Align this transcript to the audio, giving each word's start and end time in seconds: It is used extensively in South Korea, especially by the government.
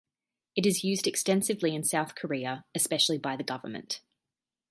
It 0.55 0.65
is 0.65 0.83
used 0.83 1.05
extensively 1.05 1.75
in 1.75 1.83
South 1.83 2.15
Korea, 2.15 2.65
especially 2.73 3.19
by 3.19 3.35
the 3.35 3.43
government. 3.43 4.01